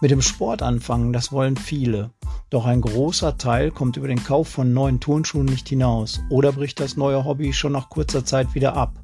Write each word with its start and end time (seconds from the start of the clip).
Mit 0.00 0.12
dem 0.12 0.22
Sport 0.22 0.62
anfangen, 0.62 1.12
das 1.12 1.32
wollen 1.32 1.56
viele. 1.56 2.10
Doch 2.50 2.66
ein 2.66 2.80
großer 2.80 3.36
Teil 3.36 3.72
kommt 3.72 3.96
über 3.96 4.06
den 4.06 4.22
Kauf 4.22 4.46
von 4.46 4.72
neuen 4.72 5.00
Turnschuhen 5.00 5.46
nicht 5.46 5.68
hinaus 5.68 6.20
oder 6.30 6.52
bricht 6.52 6.78
das 6.78 6.96
neue 6.96 7.24
Hobby 7.24 7.52
schon 7.52 7.72
nach 7.72 7.90
kurzer 7.90 8.24
Zeit 8.24 8.54
wieder 8.54 8.74
ab. 8.74 8.94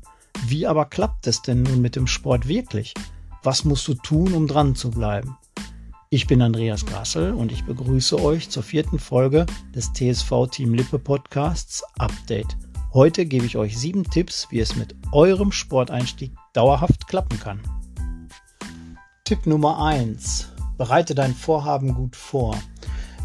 Wie 0.46 0.68
aber 0.68 0.84
klappt 0.84 1.26
es 1.26 1.42
denn 1.42 1.62
nun 1.64 1.80
mit 1.80 1.96
dem 1.96 2.06
Sport 2.06 2.46
wirklich? 2.46 2.94
Was 3.42 3.64
musst 3.64 3.88
du 3.88 3.94
tun, 3.94 4.34
um 4.34 4.46
dran 4.46 4.76
zu 4.76 4.90
bleiben? 4.90 5.36
Ich 6.10 6.28
bin 6.28 6.40
Andreas 6.40 6.86
Grassel 6.86 7.32
und 7.32 7.50
ich 7.50 7.64
begrüße 7.64 8.22
euch 8.22 8.48
zur 8.48 8.62
vierten 8.62 9.00
Folge 9.00 9.46
des 9.74 9.92
TSV 9.92 10.46
Team 10.48 10.74
Lippe 10.74 11.00
Podcasts 11.00 11.82
Update. 11.98 12.56
Heute 12.92 13.26
gebe 13.26 13.46
ich 13.46 13.56
euch 13.56 13.76
sieben 13.76 14.04
Tipps, 14.04 14.46
wie 14.50 14.60
es 14.60 14.76
mit 14.76 14.94
eurem 15.10 15.50
Sporteinstieg 15.50 16.30
dauerhaft 16.52 17.08
klappen 17.08 17.40
kann. 17.40 17.60
Tipp 19.24 19.44
Nummer 19.46 19.82
eins: 19.82 20.53
Bereite 20.76 21.14
dein 21.14 21.34
Vorhaben 21.34 21.94
gut 21.94 22.16
vor. 22.16 22.56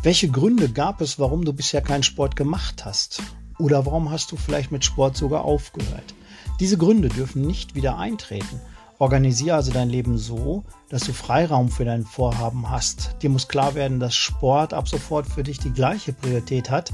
Welche 0.04 0.30
Gründe 0.30 0.70
gab 0.70 1.02
es, 1.02 1.20
warum 1.20 1.44
du 1.44 1.54
bisher 1.54 1.82
keinen 1.82 2.04
Sport 2.04 2.36
gemacht 2.36 2.86
hast? 2.86 3.22
Oder 3.58 3.86
warum 3.86 4.12
hast 4.12 4.32
du 4.32 4.38
vielleicht 4.38 4.72
mit 4.72 4.86
Sport 4.86 5.18
sogar 5.18 5.44
aufgehört? 5.44 6.14
Diese 6.60 6.78
Gründe 6.78 7.10
dürfen 7.10 7.42
nicht 7.42 7.76
wieder 7.76 7.98
eintreten. 7.98 8.62
Organisiere 9.00 9.56
also 9.56 9.72
dein 9.72 9.90
Leben 9.90 10.18
so, 10.18 10.64
dass 10.90 11.04
du 11.04 11.14
Freiraum 11.14 11.70
für 11.70 11.86
dein 11.86 12.04
Vorhaben 12.04 12.70
hast. 12.70 13.16
Dir 13.22 13.30
muss 13.30 13.48
klar 13.48 13.76
werden, 13.76 14.00
dass 14.00 14.16
Sport 14.16 14.74
ab 14.74 14.88
sofort 14.88 15.26
für 15.26 15.44
dich 15.44 15.60
die 15.60 15.72
gleiche 15.72 16.14
Priorität 16.14 16.70
hat 16.70 16.92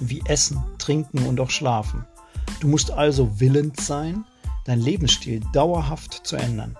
wie 0.00 0.22
Essen, 0.26 0.62
Trinken 0.78 1.26
und 1.26 1.40
auch 1.40 1.50
Schlafen. 1.50 2.04
Du 2.60 2.68
musst 2.68 2.90
also 2.90 3.40
willens 3.40 3.86
sein, 3.86 4.24
deinen 4.64 4.82
Lebensstil 4.82 5.40
dauerhaft 5.52 6.26
zu 6.26 6.36
ändern. 6.36 6.76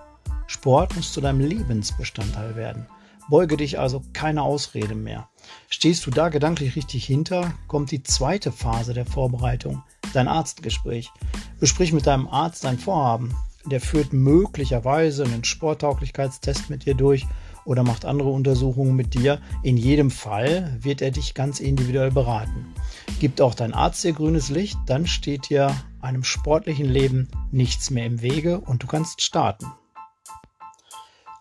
Sport 0.47 0.95
muss 0.95 1.13
zu 1.13 1.21
deinem 1.21 1.39
Lebensbestandteil 1.39 2.55
werden. 2.55 2.87
Beuge 3.29 3.57
dich 3.57 3.79
also 3.79 4.03
keine 4.13 4.43
Ausrede 4.43 4.95
mehr. 4.95 5.29
Stehst 5.69 6.05
du 6.05 6.11
da 6.11 6.29
gedanklich 6.29 6.75
richtig 6.75 7.05
hinter, 7.05 7.53
kommt 7.67 7.91
die 7.91 8.03
zweite 8.03 8.51
Phase 8.51 8.93
der 8.93 9.05
Vorbereitung, 9.05 9.83
dein 10.13 10.27
Arztgespräch. 10.27 11.11
Besprich 11.59 11.93
mit 11.93 12.05
deinem 12.05 12.27
Arzt 12.27 12.63
dein 12.65 12.77
Vorhaben. 12.77 13.33
Der 13.65 13.79
führt 13.79 14.11
möglicherweise 14.11 15.23
einen 15.23 15.45
Sporttauglichkeitstest 15.45 16.69
mit 16.69 16.85
dir 16.85 16.95
durch 16.95 17.25
oder 17.63 17.83
macht 17.83 18.03
andere 18.03 18.29
Untersuchungen 18.29 18.95
mit 18.95 19.13
dir. 19.13 19.39
In 19.63 19.77
jedem 19.77 20.11
Fall 20.11 20.77
wird 20.81 21.01
er 21.01 21.11
dich 21.11 21.33
ganz 21.33 21.61
individuell 21.61 22.11
beraten. 22.11 22.73
Gibt 23.19 23.39
auch 23.39 23.55
dein 23.55 23.73
Arzt 23.73 24.03
dir 24.03 24.11
grünes 24.11 24.49
Licht, 24.49 24.77
dann 24.85 25.07
steht 25.07 25.49
dir 25.49 25.73
einem 26.01 26.25
sportlichen 26.25 26.89
Leben 26.89 27.29
nichts 27.51 27.89
mehr 27.89 28.05
im 28.05 28.21
Wege 28.21 28.59
und 28.59 28.83
du 28.83 28.87
kannst 28.87 29.21
starten. 29.21 29.67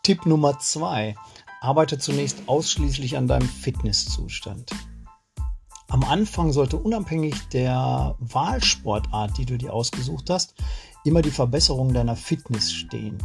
Tipp 0.02 0.26
Nummer 0.26 0.58
zwei: 0.58 1.14
Arbeite 1.60 1.96
zunächst 1.96 2.48
ausschließlich 2.48 3.16
an 3.16 3.28
deinem 3.28 3.48
Fitnesszustand. 3.48 4.72
Am 5.88 6.02
Anfang 6.02 6.52
sollte 6.52 6.76
unabhängig 6.76 7.36
der 7.52 8.16
Wahlsportart, 8.18 9.38
die 9.38 9.46
du 9.46 9.56
dir 9.58 9.72
ausgesucht 9.72 10.28
hast, 10.28 10.56
immer 11.04 11.22
die 11.22 11.30
Verbesserung 11.30 11.94
deiner 11.94 12.16
Fitness 12.16 12.72
stehen. 12.72 13.18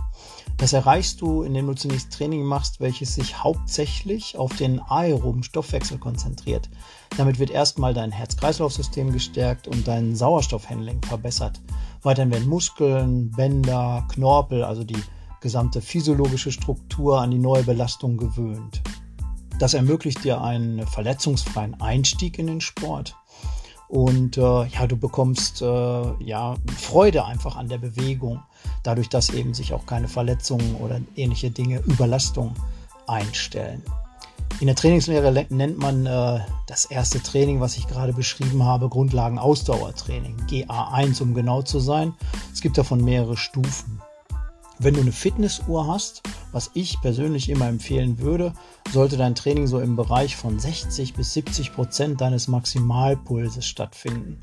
Das 0.58 0.74
erreichst 0.74 1.20
du, 1.22 1.42
indem 1.42 1.66
du 1.66 1.74
zunächst 1.74 2.14
Training 2.14 2.44
machst, 2.44 2.80
welches 2.80 3.16
sich 3.16 3.44
hauptsächlich 3.44 4.38
auf 4.38 4.56
den 4.56 4.80
aeroben 4.80 5.42
Stoffwechsel 5.42 5.98
konzentriert. 5.98 6.70
Damit 7.18 7.40
wird 7.40 7.50
erstmal 7.50 7.96
dein 7.96 8.12
Herz-Kreislauf-System 8.12 9.12
gestärkt 9.14 9.68
und 9.68 9.88
dein 9.88 10.16
Sauerstoffhandling 10.16 11.02
verbessert. 11.02 11.60
Weiterhin 12.04 12.32
werden 12.32 12.48
Muskeln, 12.48 13.32
Bänder, 13.32 14.06
Knorpel, 14.12 14.64
also 14.64 14.84
die 14.84 15.02
gesamte 15.48 15.80
physiologische 15.80 16.52
Struktur 16.52 17.22
an 17.22 17.32
die 17.32 17.38
neue 17.38 17.64
Belastung 17.64 18.18
gewöhnt. 18.18 18.82
Das 19.60 19.74
ermöglicht 19.74 20.26
dir 20.26 20.42
einen 20.42 20.86
verletzungsfreien 20.86 21.80
Einstieg 21.80 22.38
in 22.38 22.48
den 22.48 22.60
Sport. 22.60 23.16
Und 23.88 24.36
äh, 24.36 24.42
ja, 24.42 24.88
du 24.88 24.98
bekommst 24.98 25.62
äh, 25.62 25.66
ja 26.22 26.56
Freude 26.78 27.24
einfach 27.24 27.56
an 27.56 27.70
der 27.70 27.78
Bewegung, 27.78 28.42
dadurch, 28.84 29.08
dass 29.08 29.30
eben 29.30 29.54
sich 29.54 29.72
auch 29.72 29.86
keine 29.86 30.10
Verletzungen 30.10 30.76
oder 30.76 31.00
ähnliche 31.16 31.50
Dinge, 31.50 31.80
Überlastung 31.86 32.54
einstellen. 33.08 33.82
In 34.60 34.68
der 34.68 34.76
Trainingslehre 34.76 35.32
nennt 35.50 35.78
man 35.78 36.06
äh, 36.06 36.42
das 36.66 36.84
erste 36.84 37.24
Training, 37.24 37.62
was 37.62 37.78
ich 37.78 37.88
gerade 37.88 38.12
beschrieben 38.12 38.66
habe, 38.66 38.90
Grundlagen-Ausdauertraining, 38.90 40.36
GA1, 40.50 41.22
um 41.22 41.34
genau 41.34 41.62
zu 41.62 41.80
sein. 41.80 42.14
Es 42.52 42.60
gibt 42.60 42.78
davon 42.78 43.02
mehrere 43.02 43.38
Stufen. 43.38 44.02
Wenn 44.80 44.94
du 44.94 45.02
eine 45.02 45.12
Fitnessuhr 45.12 45.88
hast, 45.88 46.22
was 46.52 46.70
ich 46.76 47.02
persönlich 47.02 47.50
immer 47.50 47.68
empfehlen 47.68 48.20
würde, 48.20 48.54
sollte 48.94 49.18
dein 49.18 49.34
Training 49.34 49.66
so 49.66 49.80
im 49.80 49.96
Bereich 49.96 50.36
von 50.36 50.60
60 50.60 51.16
bis 51.16 51.34
70 51.34 51.74
Prozent 51.74 52.22
deines 52.22 52.48
Maximalpulses 52.48 53.66
stattfinden. 53.66 54.42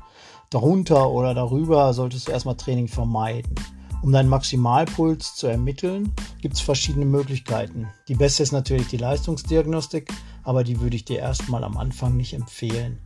Darunter 0.49 1.09
oder 1.09 1.33
darüber 1.33 1.93
solltest 1.93 2.27
du 2.27 2.33
erstmal 2.33 2.57
Training 2.57 2.89
vermeiden. 2.89 3.55
Um 4.01 4.11
deinen 4.11 4.27
Maximalpuls 4.27 5.35
zu 5.35 5.47
ermitteln, 5.47 6.11
gibt 6.41 6.55
es 6.55 6.61
verschiedene 6.61 7.05
Möglichkeiten. 7.05 7.87
Die 8.09 8.15
beste 8.15 8.43
ist 8.43 8.51
natürlich 8.51 8.87
die 8.87 8.97
Leistungsdiagnostik, 8.97 10.13
aber 10.43 10.65
die 10.65 10.81
würde 10.81 10.97
ich 10.97 11.05
dir 11.05 11.19
erstmal 11.19 11.63
am 11.63 11.77
Anfang 11.77 12.17
nicht 12.17 12.33
empfehlen. 12.33 12.99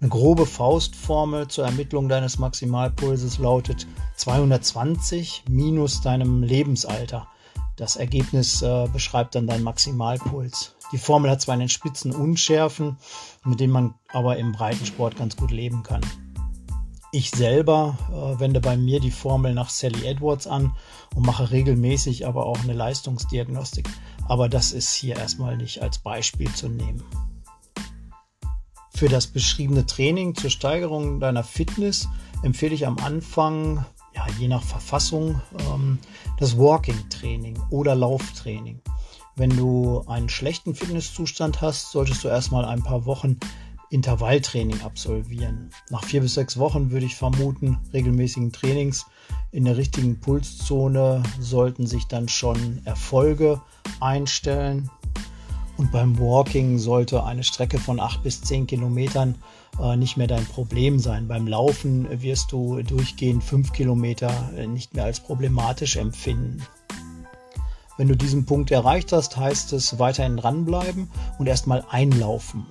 Eine 0.00 0.08
grobe 0.08 0.46
Faustformel 0.46 1.48
zur 1.48 1.64
Ermittlung 1.64 2.08
deines 2.08 2.38
Maximalpulses 2.38 3.38
lautet 3.38 3.86
220 4.16 5.44
minus 5.48 6.00
deinem 6.00 6.42
Lebensalter. 6.42 7.28
Das 7.76 7.96
Ergebnis 7.96 8.62
äh, 8.62 8.88
beschreibt 8.92 9.34
dann 9.34 9.46
deinen 9.46 9.62
Maximalpuls. 9.62 10.74
Die 10.92 10.98
Formel 10.98 11.30
hat 11.30 11.40
zwar 11.40 11.54
einen 11.54 11.68
Spitzen 11.68 12.12
Unschärfen, 12.12 12.98
mit 13.44 13.60
denen 13.60 13.72
man 13.72 13.94
aber 14.12 14.36
im 14.36 14.52
Breitensport 14.52 15.16
ganz 15.16 15.36
gut 15.36 15.50
leben 15.50 15.82
kann. 15.82 16.02
Ich 17.12 17.30
selber 17.30 17.96
äh, 18.10 18.40
wende 18.40 18.60
bei 18.60 18.76
mir 18.76 18.98
die 18.98 19.10
Formel 19.10 19.54
nach 19.54 19.68
Sally 19.68 20.06
Edwards 20.06 20.46
an 20.46 20.74
und 21.14 21.26
mache 21.26 21.50
regelmäßig 21.50 22.26
aber 22.26 22.46
auch 22.46 22.58
eine 22.62 22.72
Leistungsdiagnostik. 22.72 23.88
Aber 24.28 24.48
das 24.48 24.72
ist 24.72 24.94
hier 24.94 25.16
erstmal 25.16 25.56
nicht 25.56 25.82
als 25.82 25.98
Beispiel 25.98 26.52
zu 26.54 26.68
nehmen. 26.68 27.02
Für 29.02 29.08
das 29.08 29.26
beschriebene 29.26 29.84
Training 29.84 30.36
zur 30.36 30.48
Steigerung 30.48 31.18
deiner 31.18 31.42
Fitness 31.42 32.08
empfehle 32.44 32.72
ich 32.72 32.86
am 32.86 32.98
Anfang, 32.98 33.84
ja, 34.14 34.24
je 34.38 34.46
nach 34.46 34.62
Verfassung, 34.62 35.42
ähm, 35.58 35.98
das 36.38 36.56
Walking-Training 36.56 37.58
oder 37.70 37.96
Lauftraining. 37.96 38.80
Wenn 39.34 39.50
du 39.56 40.04
einen 40.06 40.28
schlechten 40.28 40.76
Fitnesszustand 40.76 41.60
hast, 41.60 41.90
solltest 41.90 42.22
du 42.22 42.28
erstmal 42.28 42.64
ein 42.64 42.84
paar 42.84 43.04
Wochen 43.04 43.38
Intervalltraining 43.90 44.82
absolvieren. 44.82 45.70
Nach 45.90 46.04
vier 46.04 46.20
bis 46.20 46.34
sechs 46.34 46.56
Wochen 46.56 46.92
würde 46.92 47.06
ich 47.06 47.16
vermuten, 47.16 47.80
regelmäßigen 47.92 48.52
Trainings 48.52 49.06
in 49.50 49.64
der 49.64 49.78
richtigen 49.78 50.20
Pulszone 50.20 51.24
sollten 51.40 51.88
sich 51.88 52.06
dann 52.06 52.28
schon 52.28 52.80
Erfolge 52.84 53.60
einstellen. 53.98 54.88
Und 55.76 55.90
beim 55.90 56.18
Walking 56.18 56.78
sollte 56.78 57.24
eine 57.24 57.44
Strecke 57.44 57.78
von 57.78 57.98
8 57.98 58.22
bis 58.22 58.42
10 58.42 58.66
Kilometern 58.66 59.36
äh, 59.80 59.96
nicht 59.96 60.16
mehr 60.16 60.26
dein 60.26 60.44
Problem 60.44 60.98
sein. 60.98 61.28
Beim 61.28 61.46
Laufen 61.46 62.22
wirst 62.22 62.52
du 62.52 62.82
durchgehend 62.82 63.42
5 63.42 63.72
Kilometer 63.72 64.30
äh, 64.56 64.66
nicht 64.66 64.94
mehr 64.94 65.04
als 65.04 65.20
problematisch 65.20 65.96
empfinden. 65.96 66.62
Wenn 67.96 68.08
du 68.08 68.16
diesen 68.16 68.46
Punkt 68.46 68.70
erreicht 68.70 69.12
hast, 69.12 69.36
heißt 69.36 69.72
es 69.72 69.98
weiterhin 69.98 70.36
dranbleiben 70.36 71.10
und 71.38 71.46
erstmal 71.46 71.84
einlaufen. 71.90 72.66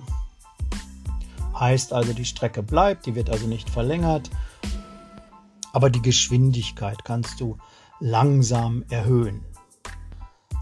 Heißt 1.58 1.92
also, 1.92 2.12
die 2.12 2.24
Strecke 2.24 2.62
bleibt, 2.62 3.06
die 3.06 3.14
wird 3.14 3.30
also 3.30 3.46
nicht 3.46 3.70
verlängert, 3.70 4.30
aber 5.72 5.90
die 5.90 6.02
Geschwindigkeit 6.02 7.04
kannst 7.04 7.40
du 7.40 7.56
langsam 8.00 8.84
erhöhen. 8.90 9.44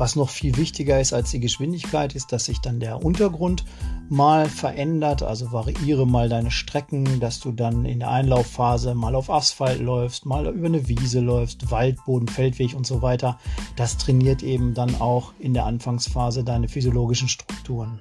Was 0.00 0.16
noch 0.16 0.30
viel 0.30 0.56
wichtiger 0.56 0.98
ist 0.98 1.12
als 1.12 1.30
die 1.30 1.40
Geschwindigkeit, 1.40 2.14
ist, 2.14 2.32
dass 2.32 2.46
sich 2.46 2.58
dann 2.60 2.80
der 2.80 3.04
Untergrund 3.04 3.66
mal 4.08 4.48
verändert. 4.48 5.22
Also 5.22 5.52
variiere 5.52 6.06
mal 6.06 6.30
deine 6.30 6.50
Strecken, 6.50 7.20
dass 7.20 7.38
du 7.38 7.52
dann 7.52 7.84
in 7.84 7.98
der 7.98 8.08
Einlaufphase 8.08 8.94
mal 8.94 9.14
auf 9.14 9.28
Asphalt 9.28 9.78
läufst, 9.78 10.24
mal 10.24 10.46
über 10.46 10.68
eine 10.68 10.88
Wiese 10.88 11.20
läufst, 11.20 11.70
Waldboden, 11.70 12.28
Feldweg 12.28 12.74
und 12.74 12.86
so 12.86 13.02
weiter. 13.02 13.38
Das 13.76 13.98
trainiert 13.98 14.42
eben 14.42 14.72
dann 14.72 15.02
auch 15.02 15.34
in 15.38 15.52
der 15.52 15.66
Anfangsphase 15.66 16.44
deine 16.44 16.68
physiologischen 16.68 17.28
Strukturen. 17.28 18.00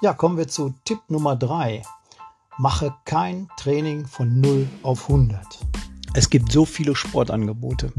Ja, 0.00 0.14
kommen 0.14 0.38
wir 0.38 0.48
zu 0.48 0.72
Tipp 0.86 1.00
Nummer 1.08 1.36
3. 1.36 1.82
Mache 2.56 2.94
kein 3.04 3.50
Training 3.58 4.06
von 4.06 4.40
0 4.40 4.66
auf 4.82 5.10
100. 5.10 5.71
Es 6.14 6.28
gibt 6.28 6.52
so 6.52 6.66
viele 6.66 6.94
Sportangebote. 6.94 7.90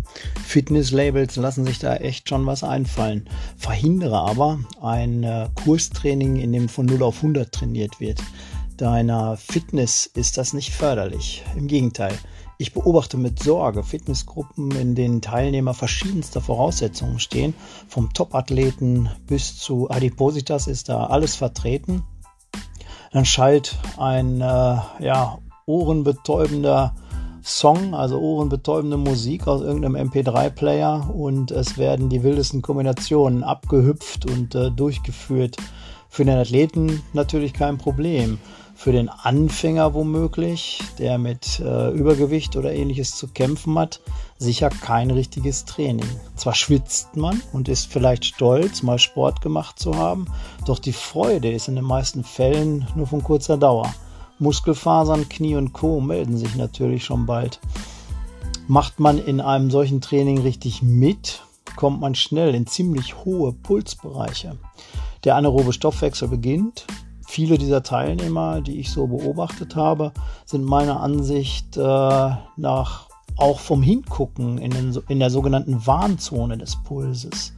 Fitnesslabels 0.45 1.35
lassen 1.35 1.65
sich 1.65 1.79
da 1.79 1.95
echt 1.95 2.29
schon 2.29 2.45
was 2.45 2.63
einfallen. 2.63 3.27
Verhindere 3.57 4.19
aber 4.19 4.59
ein 4.81 5.23
äh, 5.23 5.49
Kurstraining, 5.63 6.35
in 6.35 6.51
dem 6.51 6.69
von 6.69 6.85
0 6.85 7.01
auf 7.01 7.17
100 7.17 7.51
trainiert 7.51 7.99
wird. 7.99 8.21
Deiner 8.77 9.35
Fitness 9.37 10.05
ist 10.05 10.37
das 10.37 10.53
nicht 10.53 10.71
förderlich. 10.71 11.43
Im 11.55 11.65
Gegenteil. 11.67 12.15
Ich 12.59 12.73
beobachte 12.73 13.17
mit 13.17 13.41
Sorge 13.41 13.83
Fitnessgruppen, 13.83 14.71
in 14.71 14.93
denen 14.93 15.21
Teilnehmer 15.21 15.73
verschiedenster 15.73 16.39
Voraussetzungen 16.39 17.19
stehen. 17.19 17.55
Vom 17.87 18.13
Topathleten 18.13 19.09
bis 19.25 19.57
zu 19.57 19.89
Adipositas 19.89 20.67
ist 20.67 20.87
da 20.87 21.07
alles 21.07 21.35
vertreten. 21.35 22.03
Dann 23.11 23.25
schallt 23.25 23.75
ein 23.97 24.39
äh, 24.41 24.77
ja, 24.99 25.39
ohrenbetäubender 25.65 26.95
Song, 27.43 27.93
also 27.93 28.19
ohrenbetäubende 28.19 28.95
Musik 28.95 29.47
aus 29.47 29.61
irgendeinem 29.61 30.09
MP3-Player 30.09 31.09
und 31.13 31.51
es 31.51 31.77
werden 31.77 32.07
die 32.07 32.23
wildesten 32.23 32.61
Kombinationen 32.61 33.43
abgehüpft 33.43 34.25
und 34.29 34.55
äh, 34.55 34.71
durchgeführt. 34.71 35.57
Für 36.07 36.23
den 36.23 36.37
Athleten 36.37 37.01
natürlich 37.11 37.53
kein 37.53 37.77
Problem. 37.77 38.39
Für 38.75 38.91
den 38.91 39.09
Anfänger 39.09 39.93
womöglich, 39.93 40.79
der 40.97 41.17
mit 41.17 41.59
äh, 41.59 41.91
Übergewicht 41.91 42.55
oder 42.55 42.73
ähnliches 42.73 43.15
zu 43.15 43.27
kämpfen 43.27 43.77
hat, 43.77 43.99
sicher 44.37 44.69
kein 44.69 45.11
richtiges 45.11 45.65
Training. 45.65 46.07
Zwar 46.35 46.55
schwitzt 46.55 47.15
man 47.17 47.41
und 47.51 47.67
ist 47.67 47.91
vielleicht 47.91 48.25
stolz, 48.25 48.83
mal 48.83 48.99
Sport 48.99 49.41
gemacht 49.41 49.79
zu 49.79 49.95
haben, 49.95 50.27
doch 50.65 50.79
die 50.79 50.93
Freude 50.93 51.51
ist 51.51 51.67
in 51.67 51.75
den 51.75 51.85
meisten 51.85 52.23
Fällen 52.23 52.87
nur 52.95 53.07
von 53.07 53.23
kurzer 53.23 53.57
Dauer. 53.57 53.93
Muskelfasern, 54.43 55.27
Knie 55.29 55.55
und 55.55 55.73
Co. 55.73 55.99
melden 56.01 56.37
sich 56.37 56.55
natürlich 56.55 57.03
schon 57.05 57.25
bald. 57.25 57.59
Macht 58.67 58.99
man 58.99 59.17
in 59.17 59.41
einem 59.41 59.71
solchen 59.71 60.01
Training 60.01 60.39
richtig 60.41 60.83
mit, 60.83 61.41
kommt 61.75 61.99
man 61.99 62.13
schnell 62.13 62.53
in 62.53 62.67
ziemlich 62.67 63.25
hohe 63.25 63.53
Pulsbereiche. 63.53 64.57
Der 65.23 65.35
anaerobe 65.35 65.73
Stoffwechsel 65.73 66.27
beginnt. 66.27 66.85
Viele 67.25 67.57
dieser 67.57 67.81
Teilnehmer, 67.81 68.61
die 68.61 68.79
ich 68.79 68.91
so 68.91 69.07
beobachtet 69.07 69.75
habe, 69.75 70.11
sind 70.45 70.65
meiner 70.65 70.99
Ansicht 70.99 71.77
äh, 71.77 72.29
nach 72.57 73.07
auch 73.37 73.59
vom 73.59 73.81
Hingucken 73.81 74.57
in, 74.59 74.71
den, 74.71 74.97
in 75.07 75.19
der 75.19 75.29
sogenannten 75.29 75.87
Warnzone 75.87 76.57
des 76.57 76.75
Pulses. 76.83 77.53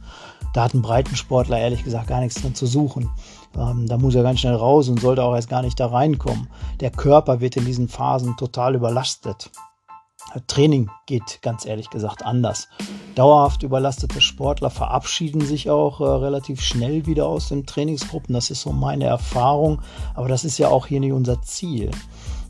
Da 0.56 0.64
hat 0.64 0.72
ein 0.72 0.80
Breitensportler 0.80 1.58
ehrlich 1.58 1.84
gesagt 1.84 2.06
gar 2.06 2.20
nichts 2.20 2.40
drin 2.40 2.54
zu 2.54 2.64
suchen. 2.64 3.10
Ähm, 3.58 3.86
da 3.86 3.98
muss 3.98 4.14
er 4.14 4.22
ganz 4.22 4.40
schnell 4.40 4.54
raus 4.54 4.88
und 4.88 4.98
sollte 4.98 5.22
auch 5.22 5.34
erst 5.34 5.50
gar 5.50 5.60
nicht 5.60 5.78
da 5.78 5.88
reinkommen. 5.88 6.48
Der 6.80 6.90
Körper 6.90 7.42
wird 7.42 7.58
in 7.58 7.66
diesen 7.66 7.88
Phasen 7.88 8.38
total 8.38 8.74
überlastet. 8.74 9.50
Training 10.46 10.88
geht 11.04 11.42
ganz 11.42 11.66
ehrlich 11.66 11.90
gesagt 11.90 12.24
anders. 12.24 12.68
Dauerhaft 13.16 13.64
überlastete 13.64 14.22
Sportler 14.22 14.70
verabschieden 14.70 15.42
sich 15.42 15.68
auch 15.68 16.00
äh, 16.00 16.04
relativ 16.04 16.62
schnell 16.62 17.04
wieder 17.04 17.26
aus 17.26 17.50
den 17.50 17.66
Trainingsgruppen. 17.66 18.34
Das 18.34 18.50
ist 18.50 18.62
so 18.62 18.72
meine 18.72 19.04
Erfahrung. 19.04 19.82
Aber 20.14 20.28
das 20.28 20.46
ist 20.46 20.56
ja 20.56 20.68
auch 20.70 20.86
hier 20.86 21.00
nicht 21.00 21.12
unser 21.12 21.42
Ziel. 21.42 21.90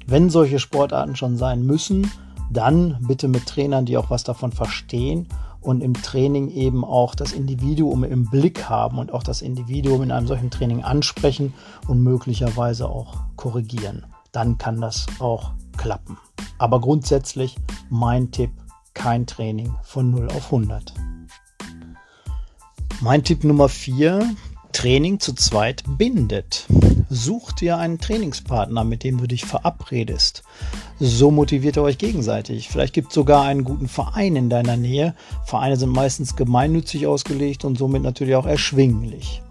Wenn 0.06 0.30
solche 0.30 0.60
Sportarten 0.60 1.16
schon 1.16 1.36
sein 1.36 1.66
müssen, 1.66 2.08
dann 2.52 2.98
bitte 3.00 3.26
mit 3.26 3.46
Trainern, 3.46 3.84
die 3.84 3.98
auch 3.98 4.10
was 4.10 4.22
davon 4.22 4.52
verstehen 4.52 5.26
und 5.66 5.80
im 5.82 5.94
Training 5.94 6.48
eben 6.48 6.84
auch 6.84 7.16
das 7.16 7.32
Individuum 7.32 8.04
im 8.04 8.30
Blick 8.30 8.68
haben 8.68 8.98
und 8.98 9.12
auch 9.12 9.24
das 9.24 9.42
Individuum 9.42 10.02
in 10.04 10.12
einem 10.12 10.28
solchen 10.28 10.50
Training 10.50 10.84
ansprechen 10.84 11.54
und 11.88 12.02
möglicherweise 12.02 12.88
auch 12.88 13.16
korrigieren. 13.34 14.06
Dann 14.30 14.58
kann 14.58 14.80
das 14.80 15.06
auch 15.18 15.54
klappen. 15.76 16.18
Aber 16.58 16.80
grundsätzlich 16.80 17.56
mein 17.90 18.30
Tipp, 18.30 18.50
kein 18.94 19.26
Training 19.26 19.74
von 19.82 20.10
0 20.12 20.28
auf 20.28 20.46
100. 20.46 20.94
Mein 23.00 23.24
Tipp 23.24 23.42
Nummer 23.42 23.68
4, 23.68 24.36
Training 24.72 25.18
zu 25.18 25.34
zweit 25.34 25.82
bindet. 25.98 26.66
Such 27.08 27.52
dir 27.52 27.78
einen 27.78 27.98
Trainingspartner, 27.98 28.84
mit 28.84 29.02
dem 29.02 29.18
du 29.18 29.26
dich 29.26 29.44
verabredest. 29.44 30.44
So 30.98 31.30
motiviert 31.30 31.76
ihr 31.76 31.82
euch 31.82 31.98
gegenseitig. 31.98 32.68
Vielleicht 32.70 32.94
gibt 32.94 33.08
es 33.08 33.14
sogar 33.14 33.44
einen 33.44 33.64
guten 33.64 33.86
Verein 33.86 34.34
in 34.34 34.48
deiner 34.48 34.78
Nähe. 34.78 35.14
Vereine 35.44 35.76
sind 35.76 35.90
meistens 35.90 36.36
gemeinnützig 36.36 37.06
ausgelegt 37.06 37.66
und 37.66 37.76
somit 37.76 38.02
natürlich 38.02 38.34
auch 38.34 38.46
erschwinglich. 38.46 39.42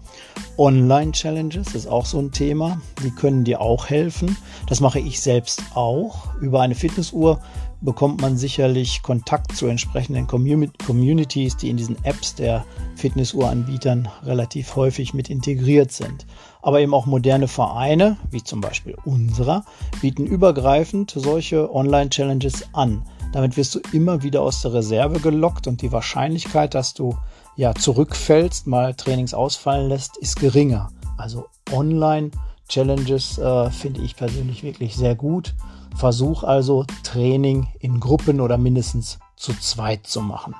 Online-Challenges 0.58 1.74
ist 1.76 1.86
auch 1.86 2.04
so 2.04 2.18
ein 2.18 2.32
Thema. 2.32 2.80
Die 3.04 3.10
können 3.10 3.44
dir 3.44 3.60
auch 3.60 3.88
helfen. 3.88 4.36
Das 4.68 4.80
mache 4.80 4.98
ich 4.98 5.20
selbst 5.20 5.62
auch. 5.74 6.34
Über 6.40 6.62
eine 6.62 6.74
Fitnessuhr 6.74 7.40
bekommt 7.80 8.20
man 8.20 8.36
sicherlich 8.36 9.02
Kontakt 9.02 9.56
zu 9.56 9.66
entsprechenden 9.66 10.26
Communities, 10.26 11.56
die 11.56 11.70
in 11.70 11.76
diesen 11.76 12.02
Apps 12.04 12.34
der 12.34 12.64
Fitnessuhranbietern 12.96 14.08
relativ 14.24 14.76
häufig 14.76 15.14
mit 15.14 15.30
integriert 15.30 15.92
sind. 15.92 16.26
Aber 16.62 16.80
eben 16.80 16.94
auch 16.94 17.06
moderne 17.06 17.48
Vereine, 17.48 18.16
wie 18.30 18.42
zum 18.42 18.60
Beispiel 18.60 18.96
unserer, 19.04 19.64
bieten 20.00 20.26
übergreifend 20.26 21.12
solche 21.14 21.72
Online-Challenges 21.72 22.68
an. 22.72 23.02
Damit 23.32 23.56
wirst 23.56 23.74
du 23.74 23.80
immer 23.92 24.22
wieder 24.22 24.42
aus 24.42 24.62
der 24.62 24.72
Reserve 24.72 25.20
gelockt 25.20 25.66
und 25.66 25.82
die 25.82 25.92
Wahrscheinlichkeit, 25.92 26.74
dass 26.74 26.94
du 26.94 27.16
ja, 27.56 27.74
zurückfällst, 27.74 28.66
mal 28.66 28.94
Trainings 28.94 29.34
ausfallen 29.34 29.88
lässt, 29.88 30.16
ist 30.18 30.40
geringer. 30.40 30.90
Also 31.16 31.46
Online-Challenges 31.72 33.38
äh, 33.38 33.70
finde 33.70 34.02
ich 34.02 34.16
persönlich 34.16 34.62
wirklich 34.62 34.96
sehr 34.96 35.14
gut. 35.14 35.54
Versuch 35.96 36.44
also 36.44 36.84
Training 37.02 37.68
in 37.80 38.00
Gruppen 38.00 38.42
oder 38.42 38.58
mindestens 38.58 39.18
zu 39.36 39.58
zweit 39.58 40.06
zu 40.06 40.20
machen. 40.20 40.54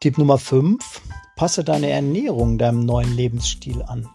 Tipp 0.00 0.18
Nummer 0.18 0.36
5. 0.36 1.02
Passe 1.36 1.62
deine 1.62 1.90
Ernährung 1.90 2.58
deinem 2.58 2.84
neuen 2.84 3.14
Lebensstil 3.14 3.82
an. 3.82 4.08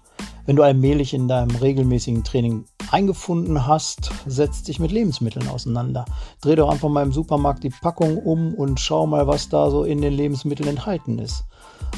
Wenn 0.46 0.58
du 0.58 0.64
allmählich 0.64 1.14
in 1.14 1.30
deinem 1.30 1.56
regelmäßigen 1.56 2.26
Training 2.26 2.66
eingefunden 2.94 3.66
hast, 3.66 4.12
setz 4.28 4.62
dich 4.62 4.80
mit 4.80 4.92
Lebensmitteln 4.92 5.48
auseinander. 5.48 6.06
Dreh 6.42 6.56
doch 6.56 6.70
einfach 6.70 6.90
mal 6.90 7.02
im 7.02 7.12
Supermarkt 7.12 7.64
die 7.64 7.72
Packung 7.72 8.18
um 8.18 8.54
und 8.54 8.80
schau 8.80 9.08
mal, 9.08 9.26
was 9.26 9.50
da 9.50 9.72
so 9.72 9.84
in 9.84 10.02
den 10.02 10.14
Lebensmitteln 10.14 10.70
enthalten 10.70 11.18
ist. 11.18 11.44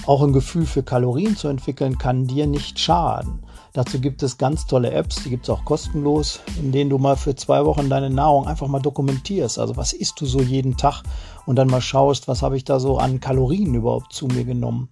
Auch 0.07 0.23
ein 0.23 0.33
Gefühl 0.33 0.65
für 0.65 0.83
Kalorien 0.83 1.35
zu 1.35 1.49
entwickeln 1.49 1.97
kann 1.97 2.27
dir 2.27 2.47
nicht 2.47 2.79
schaden. 2.79 3.43
Dazu 3.73 3.99
gibt 3.99 4.23
es 4.23 4.37
ganz 4.37 4.67
tolle 4.67 4.91
Apps, 4.91 5.21
die 5.23 5.29
gibt 5.29 5.43
es 5.43 5.49
auch 5.49 5.65
kostenlos, 5.65 6.39
in 6.57 6.71
denen 6.71 6.89
du 6.89 6.97
mal 6.97 7.17
für 7.17 7.35
zwei 7.35 7.65
Wochen 7.65 7.89
deine 7.89 8.09
Nahrung 8.09 8.47
einfach 8.47 8.67
mal 8.67 8.79
dokumentierst. 8.79 9.59
Also 9.59 9.75
was 9.75 9.91
isst 9.91 10.21
du 10.21 10.25
so 10.25 10.39
jeden 10.39 10.77
Tag 10.77 11.03
und 11.45 11.57
dann 11.57 11.67
mal 11.67 11.81
schaust, 11.81 12.29
was 12.29 12.41
habe 12.41 12.55
ich 12.55 12.63
da 12.63 12.79
so 12.79 12.99
an 12.99 13.19
Kalorien 13.19 13.73
überhaupt 13.73 14.13
zu 14.13 14.27
mir 14.27 14.45
genommen. 14.45 14.87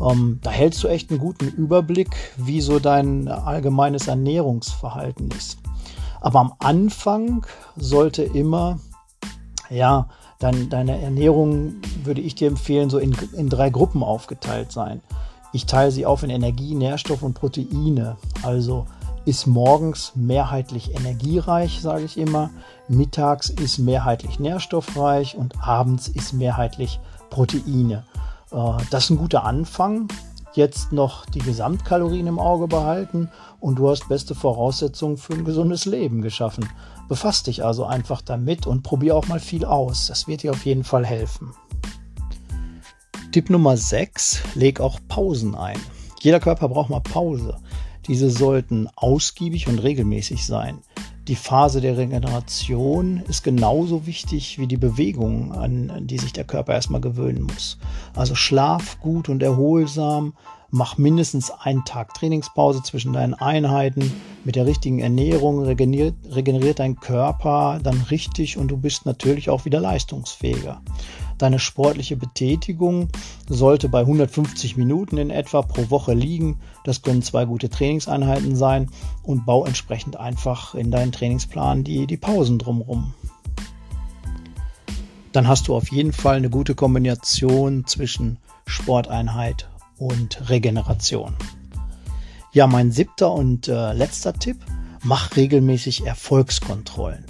Ähm, 0.00 0.40
da 0.42 0.50
hältst 0.50 0.82
du 0.82 0.88
echt 0.88 1.10
einen 1.10 1.20
guten 1.20 1.46
Überblick, 1.46 2.16
wie 2.36 2.60
so 2.60 2.78
dein 2.78 3.28
allgemeines 3.28 4.08
Ernährungsverhalten 4.08 5.30
ist. 5.30 5.58
Aber 6.20 6.40
am 6.40 6.54
Anfang 6.58 7.46
sollte 7.76 8.22
immer, 8.22 8.80
ja, 9.70 10.08
dein, 10.38 10.70
deine 10.70 11.00
Ernährung, 11.00 11.74
würde 12.02 12.20
ich 12.20 12.34
dir 12.34 12.48
empfehlen, 12.48 12.90
so 12.90 12.98
in, 12.98 13.14
in 13.36 13.48
drei 13.48 13.70
Gruppen 13.70 14.02
aufgeteilt 14.02 14.72
sein. 14.72 15.00
Ich 15.52 15.66
teile 15.66 15.90
sie 15.90 16.06
auf 16.06 16.22
in 16.22 16.30
Energie, 16.30 16.74
Nährstoff 16.74 17.22
und 17.22 17.34
Proteine. 17.34 18.16
Also 18.42 18.86
ist 19.24 19.46
morgens 19.46 20.12
mehrheitlich 20.14 20.94
energiereich, 20.94 21.80
sage 21.80 22.04
ich 22.04 22.18
immer. 22.18 22.50
Mittags 22.88 23.48
ist 23.48 23.78
mehrheitlich 23.78 24.38
nährstoffreich 24.38 25.36
und 25.36 25.54
abends 25.62 26.08
ist 26.08 26.32
mehrheitlich 26.32 27.00
Proteine. 27.30 28.04
Äh, 28.54 28.82
das 28.90 29.04
ist 29.04 29.10
ein 29.10 29.18
guter 29.18 29.44
Anfang. 29.44 30.08
Jetzt 30.54 30.92
noch 30.92 31.26
die 31.26 31.40
Gesamtkalorien 31.40 32.28
im 32.28 32.38
Auge 32.38 32.68
behalten 32.68 33.28
und 33.58 33.76
du 33.76 33.88
hast 33.90 34.08
beste 34.08 34.36
Voraussetzungen 34.36 35.16
für 35.16 35.32
ein 35.32 35.44
gesundes 35.44 35.84
Leben 35.84 36.22
geschaffen. 36.22 36.68
Befass 37.08 37.42
dich 37.42 37.64
also 37.64 37.84
einfach 37.84 38.22
damit 38.22 38.66
und 38.66 38.82
probier 38.84 39.16
auch 39.16 39.26
mal 39.26 39.40
viel 39.40 39.64
aus. 39.64 40.06
Das 40.06 40.28
wird 40.28 40.44
dir 40.44 40.52
auf 40.52 40.64
jeden 40.64 40.84
Fall 40.84 41.04
helfen. 41.04 41.52
Tipp 43.32 43.50
Nummer 43.50 43.76
6, 43.76 44.42
leg 44.54 44.80
auch 44.80 45.00
Pausen 45.08 45.56
ein. 45.56 45.78
Jeder 46.20 46.38
Körper 46.38 46.68
braucht 46.68 46.88
mal 46.88 47.00
Pause. 47.00 47.56
Diese 48.06 48.30
sollten 48.30 48.88
ausgiebig 48.94 49.66
und 49.66 49.80
regelmäßig 49.80 50.46
sein. 50.46 50.78
Die 51.26 51.36
Phase 51.36 51.80
der 51.80 51.96
Regeneration 51.96 53.22
ist 53.28 53.42
genauso 53.42 54.06
wichtig 54.06 54.58
wie 54.58 54.66
die 54.66 54.76
Bewegung, 54.76 55.52
an 55.52 56.06
die 56.06 56.18
sich 56.18 56.34
der 56.34 56.44
Körper 56.44 56.74
erstmal 56.74 57.00
gewöhnen 57.00 57.44
muss. 57.44 57.78
Also 58.14 58.34
schlaf 58.34 59.00
gut 59.00 59.30
und 59.30 59.42
erholsam, 59.42 60.34
mach 60.70 60.98
mindestens 60.98 61.50
einen 61.50 61.86
Tag 61.86 62.12
Trainingspause 62.12 62.82
zwischen 62.82 63.14
deinen 63.14 63.32
Einheiten. 63.32 64.12
Mit 64.44 64.56
der 64.56 64.66
richtigen 64.66 64.98
Ernährung 64.98 65.62
regeneriert, 65.62 66.14
regeneriert 66.30 66.78
dein 66.78 66.96
Körper 66.96 67.80
dann 67.82 68.02
richtig 68.10 68.58
und 68.58 68.68
du 68.68 68.76
bist 68.76 69.06
natürlich 69.06 69.48
auch 69.48 69.64
wieder 69.64 69.80
leistungsfähiger. 69.80 70.82
Deine 71.38 71.58
sportliche 71.58 72.16
Betätigung 72.16 73.08
sollte 73.48 73.88
bei 73.88 74.00
150 74.00 74.76
Minuten 74.76 75.18
in 75.18 75.30
etwa 75.30 75.62
pro 75.62 75.90
Woche 75.90 76.14
liegen. 76.14 76.60
Das 76.84 77.02
können 77.02 77.22
zwei 77.22 77.44
gute 77.44 77.68
Trainingseinheiten 77.68 78.56
sein 78.56 78.90
und 79.22 79.44
bau 79.44 79.64
entsprechend 79.64 80.16
einfach 80.16 80.74
in 80.74 80.90
deinen 80.90 81.12
Trainingsplan 81.12 81.84
die, 81.84 82.06
die 82.06 82.16
Pausen 82.16 82.58
drumherum. 82.58 83.14
Dann 85.32 85.48
hast 85.48 85.66
du 85.66 85.74
auf 85.74 85.90
jeden 85.90 86.12
Fall 86.12 86.36
eine 86.36 86.50
gute 86.50 86.76
Kombination 86.76 87.86
zwischen 87.86 88.38
Sporteinheit 88.66 89.68
und 89.98 90.48
Regeneration. 90.48 91.34
Ja, 92.52 92.68
mein 92.68 92.92
siebter 92.92 93.32
und 93.32 93.66
äh, 93.66 93.92
letzter 93.92 94.32
Tipp, 94.34 94.58
mach 95.02 95.34
regelmäßig 95.34 96.06
Erfolgskontrollen. 96.06 97.24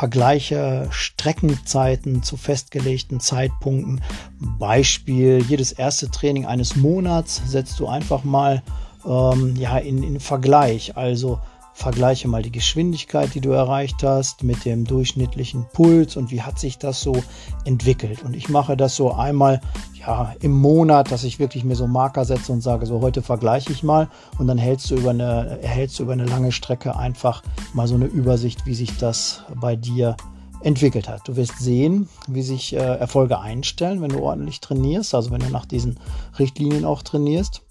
Vergleiche 0.00 0.86
Streckenzeiten 0.88 2.22
zu 2.22 2.38
festgelegten 2.38 3.20
Zeitpunkten. 3.20 4.00
Beispiel, 4.38 5.44
jedes 5.46 5.72
erste 5.72 6.10
Training 6.10 6.46
eines 6.46 6.74
Monats 6.74 7.42
setzt 7.44 7.78
du 7.78 7.86
einfach 7.86 8.24
mal 8.24 8.62
ähm, 9.06 9.56
ja, 9.56 9.76
in, 9.76 10.02
in 10.02 10.18
Vergleich. 10.18 10.96
Also 10.96 11.38
vergleiche 11.72 12.28
mal 12.28 12.42
die 12.42 12.52
Geschwindigkeit, 12.52 13.34
die 13.34 13.40
du 13.40 13.50
erreicht 13.50 14.02
hast, 14.02 14.42
mit 14.42 14.64
dem 14.64 14.84
durchschnittlichen 14.84 15.66
Puls 15.72 16.16
und 16.16 16.30
wie 16.30 16.42
hat 16.42 16.58
sich 16.58 16.78
das 16.78 17.00
so 17.00 17.14
entwickelt. 17.64 18.22
Und 18.22 18.34
ich 18.34 18.48
mache 18.48 18.76
das 18.76 18.96
so 18.96 19.12
einmal 19.12 19.60
ja, 19.94 20.34
im 20.40 20.52
Monat, 20.52 21.10
dass 21.10 21.24
ich 21.24 21.38
wirklich 21.38 21.64
mir 21.64 21.76
so 21.76 21.86
Marker 21.86 22.24
setze 22.24 22.52
und 22.52 22.60
sage, 22.60 22.86
so 22.86 23.00
heute 23.00 23.22
vergleiche 23.22 23.72
ich 23.72 23.82
mal 23.82 24.08
und 24.38 24.46
dann 24.46 24.58
hältst 24.58 24.90
du 24.90 24.96
über 24.96 25.10
eine, 25.10 25.58
erhältst 25.62 25.98
du 25.98 26.04
über 26.04 26.12
eine 26.12 26.26
lange 26.26 26.52
Strecke 26.52 26.96
einfach 26.96 27.42
mal 27.72 27.86
so 27.86 27.94
eine 27.94 28.06
Übersicht, 28.06 28.66
wie 28.66 28.74
sich 28.74 28.96
das 28.98 29.44
bei 29.54 29.76
dir 29.76 30.16
entwickelt 30.62 31.08
hat. 31.08 31.26
Du 31.26 31.36
wirst 31.36 31.58
sehen, 31.58 32.08
wie 32.28 32.42
sich 32.42 32.74
äh, 32.74 32.78
Erfolge 32.78 33.40
einstellen, 33.40 34.02
wenn 34.02 34.10
du 34.10 34.20
ordentlich 34.20 34.60
trainierst, 34.60 35.14
also 35.14 35.30
wenn 35.30 35.40
du 35.40 35.50
nach 35.50 35.66
diesen 35.66 35.98
Richtlinien 36.38 36.84
auch 36.84 37.02
trainierst. 37.02 37.62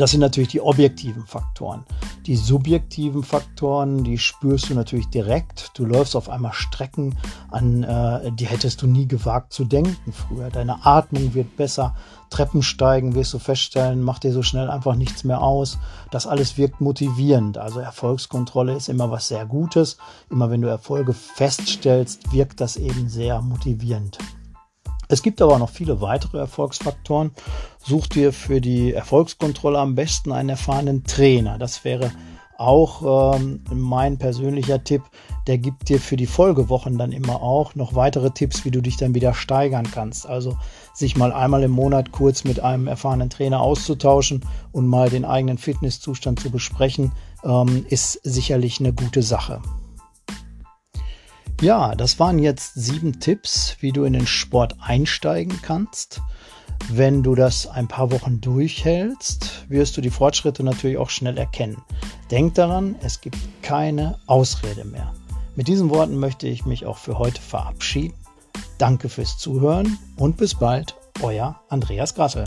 Das 0.00 0.12
sind 0.12 0.20
natürlich 0.20 0.48
die 0.48 0.62
objektiven 0.62 1.26
Faktoren. 1.26 1.84
Die 2.24 2.34
subjektiven 2.34 3.22
Faktoren, 3.22 4.02
die 4.02 4.16
spürst 4.16 4.70
du 4.70 4.74
natürlich 4.74 5.10
direkt. 5.10 5.72
Du 5.74 5.84
läufst 5.84 6.16
auf 6.16 6.30
einmal 6.30 6.54
Strecken 6.54 7.18
an, 7.50 7.82
äh, 7.82 8.32
die 8.32 8.46
hättest 8.46 8.80
du 8.80 8.86
nie 8.86 9.06
gewagt 9.06 9.52
zu 9.52 9.66
denken 9.66 10.14
früher. 10.14 10.48
Deine 10.48 10.86
Atmung 10.86 11.34
wird 11.34 11.54
besser. 11.58 11.94
Treppensteigen 12.30 13.14
wirst 13.14 13.34
du 13.34 13.38
feststellen, 13.38 14.00
macht 14.00 14.24
dir 14.24 14.32
so 14.32 14.42
schnell 14.42 14.70
einfach 14.70 14.94
nichts 14.94 15.22
mehr 15.22 15.42
aus. 15.42 15.76
Das 16.10 16.26
alles 16.26 16.56
wirkt 16.56 16.80
motivierend. 16.80 17.58
Also 17.58 17.80
Erfolgskontrolle 17.80 18.72
ist 18.72 18.88
immer 18.88 19.10
was 19.10 19.28
sehr 19.28 19.44
Gutes. 19.44 19.98
Immer 20.30 20.48
wenn 20.48 20.62
du 20.62 20.68
Erfolge 20.68 21.12
feststellst, 21.12 22.32
wirkt 22.32 22.62
das 22.62 22.78
eben 22.78 23.10
sehr 23.10 23.42
motivierend. 23.42 24.16
Es 25.10 25.22
gibt 25.22 25.42
aber 25.42 25.58
noch 25.58 25.70
viele 25.70 26.00
weitere 26.00 26.38
Erfolgsfaktoren. 26.38 27.32
Such 27.84 28.06
dir 28.06 28.32
für 28.32 28.60
die 28.60 28.92
Erfolgskontrolle 28.92 29.76
am 29.76 29.96
besten 29.96 30.30
einen 30.30 30.50
erfahrenen 30.50 31.02
Trainer. 31.02 31.58
Das 31.58 31.84
wäre 31.84 32.12
auch 32.56 33.34
ähm, 33.34 33.64
mein 33.72 34.18
persönlicher 34.18 34.84
Tipp. 34.84 35.02
Der 35.48 35.58
gibt 35.58 35.88
dir 35.88 35.98
für 35.98 36.16
die 36.16 36.26
Folgewochen 36.26 36.96
dann 36.96 37.10
immer 37.10 37.42
auch 37.42 37.74
noch 37.74 37.96
weitere 37.96 38.30
Tipps, 38.30 38.64
wie 38.64 38.70
du 38.70 38.80
dich 38.80 38.98
dann 38.98 39.12
wieder 39.12 39.34
steigern 39.34 39.90
kannst. 39.90 40.28
Also 40.28 40.56
sich 40.94 41.16
mal 41.16 41.32
einmal 41.32 41.64
im 41.64 41.72
Monat 41.72 42.12
kurz 42.12 42.44
mit 42.44 42.60
einem 42.60 42.86
erfahrenen 42.86 43.30
Trainer 43.30 43.62
auszutauschen 43.62 44.42
und 44.70 44.86
mal 44.86 45.10
den 45.10 45.24
eigenen 45.24 45.58
Fitnesszustand 45.58 46.38
zu 46.38 46.50
besprechen, 46.50 47.10
ähm, 47.42 47.84
ist 47.88 48.20
sicherlich 48.22 48.78
eine 48.78 48.92
gute 48.92 49.22
Sache. 49.24 49.60
Ja, 51.60 51.94
das 51.94 52.18
waren 52.18 52.38
jetzt 52.38 52.72
sieben 52.74 53.20
Tipps, 53.20 53.76
wie 53.80 53.92
du 53.92 54.04
in 54.04 54.14
den 54.14 54.26
Sport 54.26 54.76
einsteigen 54.80 55.60
kannst. 55.60 56.22
Wenn 56.88 57.22
du 57.22 57.34
das 57.34 57.66
ein 57.66 57.86
paar 57.86 58.10
Wochen 58.10 58.40
durchhältst, 58.40 59.66
wirst 59.68 59.94
du 59.94 60.00
die 60.00 60.08
Fortschritte 60.08 60.64
natürlich 60.64 60.96
auch 60.96 61.10
schnell 61.10 61.36
erkennen. 61.36 61.76
Denk 62.30 62.54
daran, 62.54 62.94
es 63.02 63.20
gibt 63.20 63.36
keine 63.60 64.18
Ausrede 64.26 64.86
mehr. 64.86 65.12
Mit 65.54 65.68
diesen 65.68 65.90
Worten 65.90 66.18
möchte 66.18 66.48
ich 66.48 66.64
mich 66.64 66.86
auch 66.86 66.96
für 66.96 67.18
heute 67.18 67.42
verabschieden. 67.42 68.14
Danke 68.78 69.10
fürs 69.10 69.36
Zuhören 69.36 69.98
und 70.16 70.38
bis 70.38 70.54
bald, 70.54 70.96
euer 71.20 71.60
Andreas 71.68 72.14
Grasse. 72.14 72.44